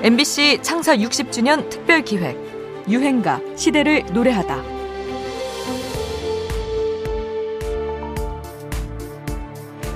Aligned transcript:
MBC 0.00 0.60
창사 0.62 0.96
60주년 0.96 1.68
특별 1.70 2.02
기획 2.02 2.36
유행가 2.88 3.40
시대를 3.56 4.06
노래하다. 4.12 4.62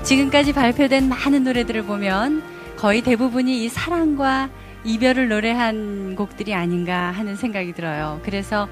지금까지 0.03 0.51
발표된 0.51 1.07
많은 1.07 1.45
노래들을 1.45 1.83
보면 1.83 2.43
거의 2.75 3.01
대부분이 3.01 3.63
이 3.63 3.69
사랑과 3.69 4.49
이별을 4.83 5.29
노래한 5.29 6.17
곡들이 6.17 6.53
아닌가 6.53 7.11
하는 7.11 7.37
생각이 7.37 7.71
들어요. 7.71 8.19
그래서 8.25 8.67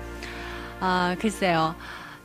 아, 0.82 1.16
글쎄요. 1.18 1.76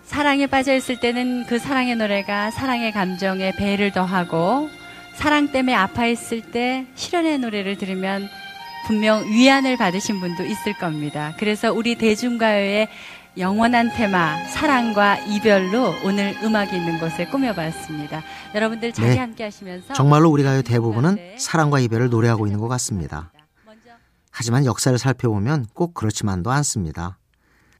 사랑에 0.02 0.48
빠져 0.48 0.74
있을 0.74 0.98
때는 0.98 1.46
그 1.46 1.60
사랑의 1.60 1.94
노래가 1.94 2.50
사랑의 2.50 2.90
감정에 2.90 3.52
배를 3.56 3.92
더하고 3.92 4.68
사랑 5.14 5.52
때문에 5.52 5.74
아파 5.74 6.06
있을 6.06 6.40
때 6.40 6.86
실현의 6.96 7.38
노래를 7.38 7.78
들으면 7.78 8.28
분명 8.86 9.24
위안을 9.26 9.76
받으신 9.76 10.20
분도 10.20 10.44
있을 10.44 10.72
겁니다. 10.78 11.34
그래서 11.38 11.72
우리 11.72 11.96
대중가요의 11.96 12.88
영원한 13.36 13.90
테마 13.90 14.46
사랑과 14.46 15.18
이별로 15.18 15.94
오늘 16.04 16.38
음악이 16.42 16.74
있는 16.74 16.98
곳에 16.98 17.26
꾸며봤습니다. 17.26 18.22
여러분들 18.54 18.92
자리 18.92 19.10
네. 19.10 19.18
함께 19.18 19.44
하시면서 19.44 19.92
정말로 19.92 20.30
우리 20.30 20.42
가요 20.42 20.62
대부분은 20.62 21.36
사랑과 21.38 21.80
이별을 21.80 22.08
노래하고 22.08 22.46
있는 22.46 22.60
것 22.60 22.68
같습니다. 22.68 23.32
하지만 24.30 24.64
역사를 24.64 24.96
살펴보면 24.96 25.66
꼭 25.74 25.94
그렇지만도 25.94 26.50
않습니다. 26.50 27.18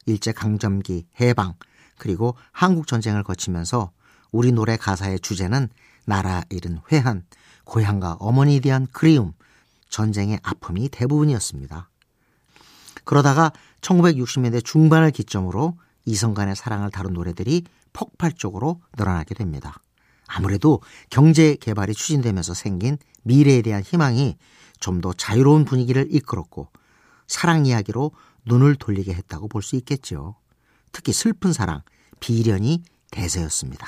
일제 0.06 0.33
강점기, 0.33 1.06
해방, 1.20 1.55
그리고 1.98 2.36
한국 2.50 2.86
전쟁을 2.86 3.23
거치면서 3.23 3.91
우리 4.33 4.52
노래 4.52 4.77
가사의 4.77 5.20
주제는 5.20 5.69
나라 6.05 6.42
잃은 6.50 6.80
회한, 6.91 7.25
고향과 7.64 8.16
어머니에 8.20 8.61
대한 8.61 8.86
그리움, 8.91 9.33
전쟁의 9.96 10.41
아픔이 10.42 10.91
대부분이었습니다. 10.91 11.89
그러다가 13.05 13.50
1960년대 13.80 14.62
중반을 14.62 15.11
기점으로 15.11 15.78
이성 16.05 16.34
간의 16.34 16.55
사랑을 16.55 16.91
다룬 16.91 17.14
노래들이 17.14 17.64
폭발적으로 17.94 18.83
늘어나게 18.98 19.34
됩니다. 19.34 19.80
아무래도 20.27 20.83
경제 21.08 21.55
개발이 21.55 21.94
추진되면서 21.94 22.52
생긴 22.52 22.98
미래에 23.22 23.62
대한 23.62 23.83
희망이 23.83 24.36
좀 24.80 25.00
더 25.00 25.14
자유로운 25.14 25.64
분위기를 25.64 26.06
이끌었고 26.11 26.69
사랑 27.27 27.64
이야기로 27.64 28.11
눈을 28.44 28.77
돌리게 28.77 29.14
했다고 29.14 29.48
볼 29.48 29.62
수 29.62 29.77
있겠죠. 29.77 30.36
특히 30.92 31.14
슬픈 31.14 31.55
사랑, 31.55 31.80
비련이 32.20 32.83
대세였습니다. 33.11 33.86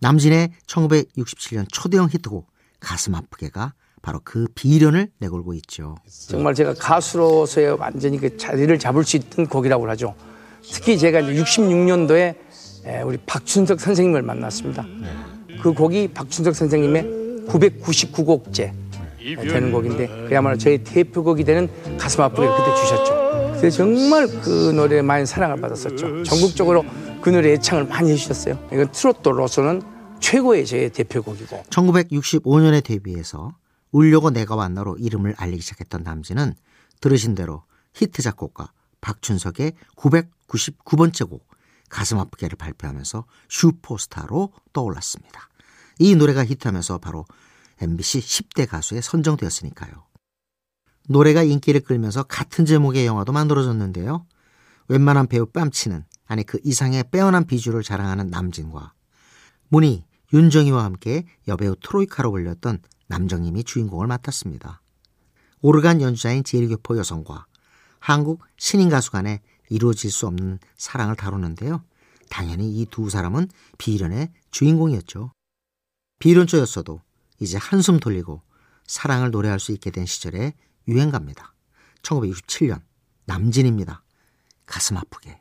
남진의 0.00 0.50
1967년 0.66 1.66
초대형 1.70 2.08
히트곡 2.10 2.50
가슴 2.80 3.14
아프게가 3.14 3.74
바로 4.04 4.20
그 4.22 4.46
비련을 4.54 5.08
내걸고 5.18 5.54
있죠. 5.54 5.94
정말 6.28 6.54
제가 6.54 6.74
가수로서의 6.74 7.78
완전히 7.78 8.18
그 8.18 8.36
자리를 8.36 8.78
잡을 8.78 9.02
수 9.02 9.16
있던 9.16 9.46
곡이라고 9.46 9.88
하죠. 9.90 10.14
특히 10.62 10.98
제가 10.98 11.20
이제 11.20 11.42
66년도에 11.42 12.34
우리 13.06 13.16
박춘석 13.24 13.80
선생님을 13.80 14.20
만났습니다. 14.20 14.84
그 15.62 15.72
곡이 15.72 16.08
박춘석 16.08 16.54
선생님의 16.54 17.46
999곡째 17.48 18.72
되는 19.40 19.72
곡인데 19.72 20.26
그야말로 20.28 20.58
저희 20.58 20.84
대표곡이 20.84 21.44
되는 21.44 21.70
가슴 21.96 22.20
아프게 22.24 22.46
그때 22.46 22.74
주셨죠. 22.76 23.56
그래서 23.56 23.78
정말 23.78 24.26
그 24.42 24.72
노래에 24.72 25.00
많이 25.00 25.24
사랑을 25.24 25.62
받았었죠. 25.62 26.24
전국적으로 26.24 26.84
그 27.22 27.30
노래 27.30 27.52
애창을 27.52 27.86
많이 27.86 28.10
해주셨어요. 28.10 28.58
이건 28.70 28.92
트로트로서는 28.92 29.80
최고의 30.20 30.66
제 30.66 30.90
대표곡이고. 30.90 31.64
1965년에 31.70 32.84
데뷔해서 32.84 33.54
울려고 33.94 34.30
내가 34.30 34.56
왔나로 34.56 34.96
이름을 34.98 35.36
알리기 35.38 35.62
시작했던 35.62 36.02
남진은 36.02 36.56
들으신 37.00 37.36
대로 37.36 37.62
히트 37.94 38.22
작곡가 38.22 38.72
박춘석의 39.00 39.74
999번째 39.94 41.30
곡 41.30 41.48
가슴 41.88 42.18
아프게를 42.18 42.56
발표하면서 42.56 43.24
슈퍼스타로 43.48 44.52
떠올랐습니다. 44.72 45.48
이 46.00 46.16
노래가 46.16 46.44
히트하면서 46.44 46.98
바로 46.98 47.24
MBC 47.80 48.18
10대 48.18 48.68
가수에 48.68 49.00
선정되었으니까요. 49.00 49.92
노래가 51.08 51.44
인기를 51.44 51.82
끌면서 51.82 52.24
같은 52.24 52.64
제목의 52.64 53.06
영화도 53.06 53.30
만들어졌는데요. 53.30 54.26
웬만한 54.88 55.28
배우 55.28 55.46
뺨치는 55.46 56.04
아니 56.26 56.42
그 56.42 56.58
이상의 56.64 57.04
빼어난 57.12 57.44
비주를 57.44 57.84
자랑하는 57.84 58.26
남진과 58.26 58.92
문희, 59.68 60.04
윤정희와 60.34 60.82
함께 60.84 61.24
여배우 61.46 61.76
트로이카로 61.76 62.32
불렸던 62.32 62.80
남정님이 63.06 63.62
주인공을 63.62 64.08
맡았습니다. 64.08 64.82
오르간 65.60 66.02
연주자인 66.02 66.42
제일교포 66.42 66.98
여성과 66.98 67.46
한국 68.00 68.42
신인 68.58 68.88
가수 68.88 69.12
간에 69.12 69.40
이루어질 69.70 70.10
수 70.10 70.26
없는 70.26 70.58
사랑을 70.76 71.14
다루는데요. 71.14 71.84
당연히 72.28 72.68
이 72.80 72.86
두 72.86 73.08
사람은 73.08 73.48
비련의 73.78 74.32
주인공이었죠. 74.50 75.30
비련조였어도 76.18 77.00
이제 77.38 77.56
한숨 77.56 78.00
돌리고 78.00 78.42
사랑을 78.86 79.30
노래할 79.30 79.60
수 79.60 79.70
있게 79.72 79.90
된 79.90 80.04
시절의 80.04 80.54
유행가입니다. 80.88 81.54
1967년 82.02 82.82
남진입니다. 83.26 84.02
가슴 84.66 84.96
아프게. 84.96 85.40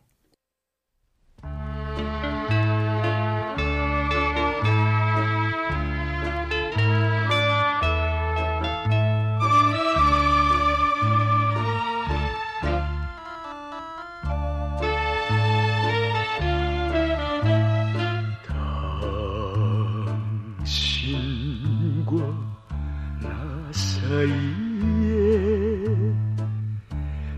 사이에 23.73 24.29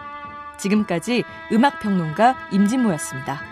지금까지 0.61 1.23
음악평론가 1.51 2.35
임진모였습니다. 2.51 3.50